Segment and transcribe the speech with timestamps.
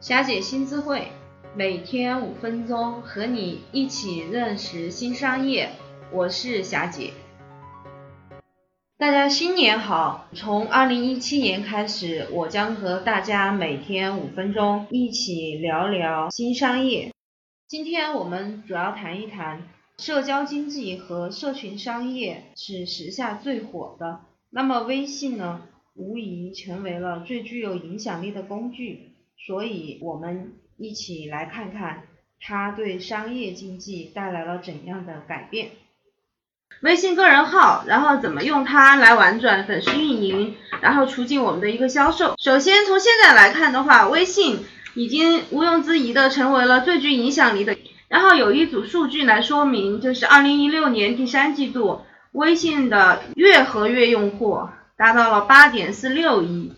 [0.00, 1.08] 霞姐新智慧，
[1.54, 5.68] 每天五分钟，和你一起认识新商业。
[6.10, 7.12] 我是霞姐。
[8.96, 10.26] 大家新年好！
[10.32, 17.12] 从二零一七年开始，我将和大家每天五分钟，一起聊聊新商业。
[17.68, 24.20] 今天我们主要谈一谈社交经济和社群商业是时下最火的。
[24.48, 25.60] 那么微信呢，
[25.94, 29.09] 无疑成为了最具有影响力的工具。
[29.46, 32.02] 所以，我们一起来看看
[32.40, 35.70] 它对商业经济带来了怎样的改变。
[36.82, 42.34] 微信个人号，然后怎么用它来玩转粉丝运营，然后促进我们的一个销售。
[42.38, 44.60] 首先，从现在来看的话，微信
[44.94, 47.76] 已经毋庸置疑的成为了最具影响力的。
[48.08, 56.72] 然后有一组数据来说明，就是二零一六年第三季度，微信的月活跃用户达到了八点四六亿。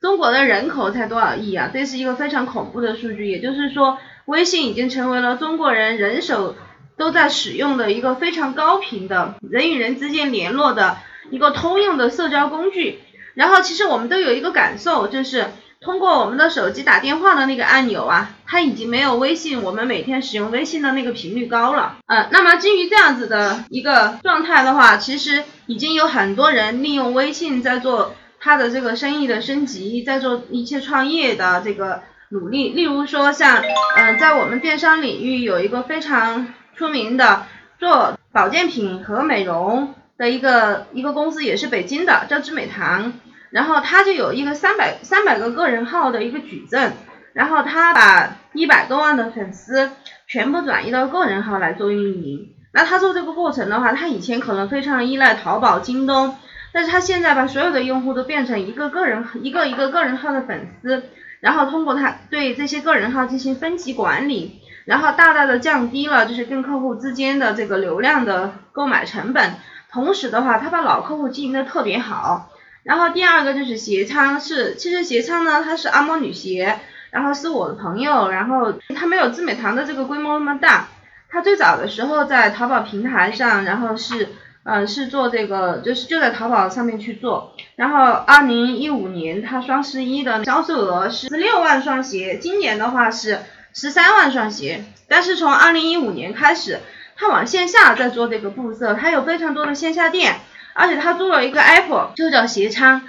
[0.00, 1.70] 中国的人口才多少亿啊？
[1.72, 3.28] 这是一个非常恐怖的数据。
[3.28, 6.54] 也就是说，微信已经成为了中国人人手
[6.96, 10.98] 都在使用的一个非常高频的人与人之间联络的
[11.30, 13.00] 一个通用的社交工具。
[13.34, 15.46] 然后，其实我们都有一个感受，就是
[15.80, 21.96] 通过我们的手机打电话的那个按钮啊，它已经没有微信我们每天使用微信的那个频率高了。
[22.06, 28.14] 呃，那么基于这样子的一个状态的话，其实已经有很多人利用微信在做。
[28.40, 33.62] 他的这个生意的升级，在做一切创业的这个努力，例如说像，
[33.96, 37.46] 嗯，在我们电商领域有一个非常出名的
[37.78, 43.14] 做保健品和美容的一个一个公司，也是北京的，叫知美堂，
[43.50, 46.92] 然后他就有一个三百三百个个人号的一个矩阵，
[47.32, 49.90] 然后他把一百多万的粉丝
[50.26, 56.36] 全部转移到个人号来做运营，那他做这个过程的话，他以前可能非常依赖淘宝、京东。
[56.78, 61.02] 但是他现在把所有的用户都变成一个个人一个一个个人号的粉丝，
[61.40, 69.54] 然后通过他对这些个人号进行分级管理，然后大大的降低了就是跟客户之间的这个流量的购买成本。
[69.90, 72.52] 同时的话，他把老客户经营的特别好。
[72.84, 76.78] 然后第二个就是鞋仓，是其实鞋仓呢，它是阿嬷女鞋，
[77.10, 80.86] 然后是我的朋友，然后它没有自美堂的这个规模那么大。
[81.28, 84.28] 它最早的时候在淘宝平台上，然后是。
[84.70, 87.54] 嗯，是做这个，就是就在淘宝上面去做。
[87.76, 93.38] 然后二零一五年，它双十一的销售额是十六万双鞋，今年的话是
[93.72, 94.84] 十三万双鞋。
[95.08, 96.80] 但是从二零一五年开始，
[97.16, 100.36] 它往线下在做这个布色，它有非常多的线下店，
[100.74, 103.00] 而且它做了一个 Apple，就叫鞋仓。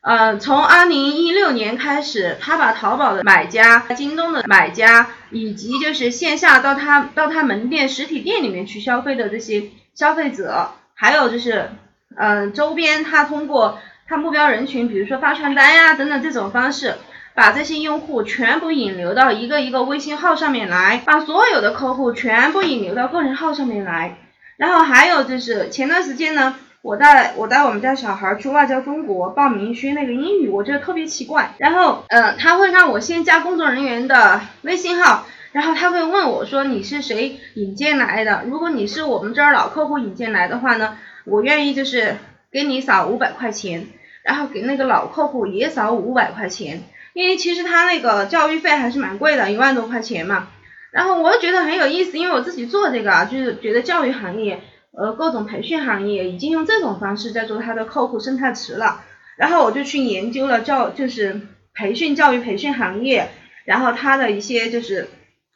[0.00, 9.64] 呃，从二零一六年开始，他把淘宝的买家、京东的买家，以及就是线下到他到他门店实体店里面去消费的这些
[9.94, 10.70] 消费者。
[10.94, 11.70] 还有就是，
[12.16, 16.94] 嗯，周边他通过他目标人群，比如说发传单呀等等这种方式，
[17.34, 24.18] 把这些用户全部引流到一个一个微信号上面来，把所有的客户全部引流到个人号上面来。
[24.56, 31.54] 然后还有就是前段时间呢，我带我带我们家小孩去外交中国报名学那个英语，我觉得特别奇怪。
[31.58, 35.26] 然后，嗯，他会让我先加工作人员的微信号。
[35.52, 38.42] 然后他会问我说你是谁引荐来的？
[38.46, 40.96] 如果你是我们这儿老客户引荐来的话呢，
[41.26, 42.16] 我愿意就是
[42.50, 43.86] 给你扫五百块钱，
[44.22, 50.48] 然后给那个老客户也扫五百块钱，因为其实他那个教育费还是蛮贵的，一万多块钱嘛。
[50.90, 54.58] 然后我觉得很有意思，因为我自己做这个啊，就是觉得教育行业，
[54.92, 59.02] 呃，各种培训行业已经用这种方式在做他的客户生态池了。
[59.36, 61.42] 然后我就去研究了教，就是
[61.74, 63.28] 培训教育培训行业，
[63.66, 65.10] 然后他的一些就是。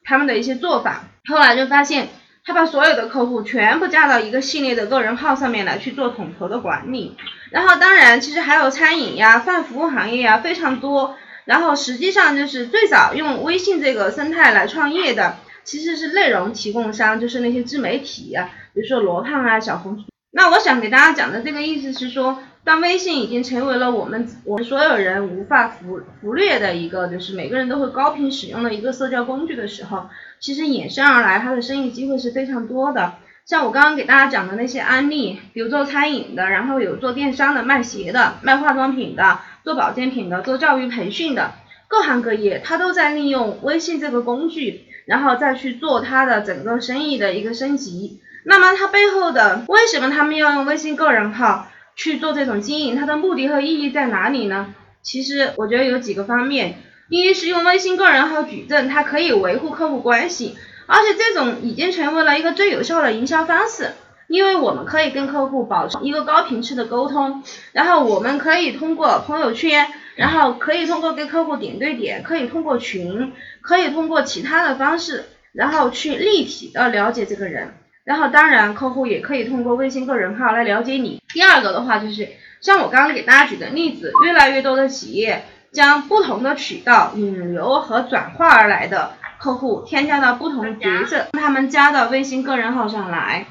[0.06, 2.09] 他们的一些做法，后来就发现，
[2.44, 7.17] 他把所有的客户全部加到一个系列的个人号上面来去做统筹的管理，
[7.50, 20.05] 然后当然其实还有餐饮呀、泛服务行业呀非常多，然后实际上就是最早用微信这个生态来创业的，其实是内容提供商，就是那些自媒体呀，比如说罗胖啊、小红书。
[20.36, 22.38] 那我想给大家讲的这个意思是说。
[22.66, 30.09] 当微信已经成为了我们我们所有人无法忽忽略的一个，就是每个人都会高频使用的一个社交工具的时候，
[30.41, 33.18] 其实衍生而来它的生意机会是非常多的。
[33.44, 41.53] 像我刚刚给大家讲的那些案例，比如做餐饮的，然后有做电商的、卖鞋的、卖化妆品的、做保健品的、做教育培训的，
[41.86, 48.20] 各行各业，他都在利用微信这个工具，然后再去做他的整个生意的一个升级。
[48.44, 51.68] 那么它背后的为什么他们要用微信个人号？
[51.98, 54.74] 去做这种经营，它的目的和意义在哪里呢？
[55.00, 56.74] 其实我觉得有几个方面，
[57.08, 63.92] 第一是用微信个人号举证，它可以维护客户关系，而且这种已经成为了一个最有效的营销方式，
[64.28, 67.42] 因为我们可以跟客户保持一个高频次的沟通，
[67.72, 77.74] 然后我们可以通过朋友圈，然后可以通过跟客户点对点，可以通过群，可以通过其他的方式，然后去立体的了解这个人。
[78.03, 81.21] 然后当然，客户也可以通过微信个人号来了解你。
[81.28, 82.28] 第二个的话就是，
[82.60, 93.47] 像我刚刚给大家举的例子，越来越多的企业将不同的渠道引流和转化而来的客户添加到不同角色，他们加到微信个人号上来。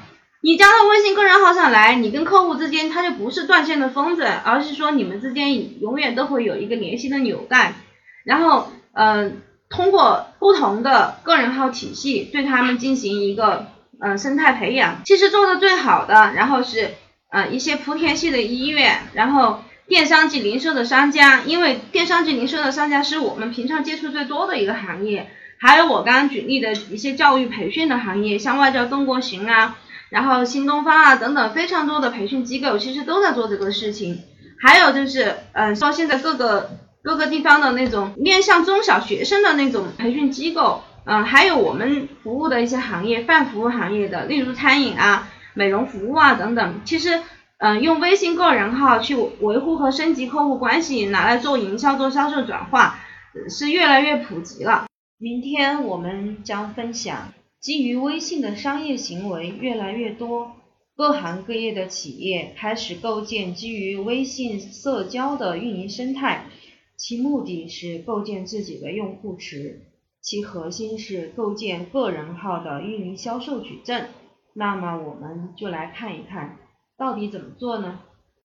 [0.46, 7.74] 你加到微信个人号上来，你跟客户之间他就不是断线的风筝，而是说你们之间永远都会有一个联系的纽带。
[8.24, 13.66] 然后，嗯，通过不同的个人号体系对他们进行一个。
[13.98, 16.90] 嗯，生态培养其实做的最好的，然后是
[17.30, 29.76] 嗯一些莆田系的医院，然后电商及零售的商家，因为电商及零售的商家是我们平常接触最多的一个行业，还有我刚刚举例的一些教育培训的行业，像外教中国行啊，
[30.10, 34.22] 然后新东方啊等等非常多的培训机构，其实都在做这个事情。
[34.60, 40.82] 还有就是嗯，说现在各个各个地方的那种面向中小学生的那种培训机构。
[41.08, 46.80] 嗯，还有我们服务的一些行业，泛服务行业的，例如餐饮啊、美容服务啊等等。
[46.84, 47.20] 其实，
[47.58, 52.98] 嗯，用微信个人号去维护和升级客户关系，拿来做营销、做销售转化，
[53.48, 54.86] 是越来越普及了。
[55.18, 60.52] 明天我们将分享，基于微信的商业行为越来越多，
[60.94, 66.44] 各行各业的企业开始构建基于微信社交的运营生态，
[66.98, 69.86] 其目的是构建自己的用户池。
[70.20, 74.10] 其核心是构建个人号的运营销售矩阵，
[74.52, 76.58] 那么我们就来看一看，
[76.98, 78.00] 到底怎么做呢？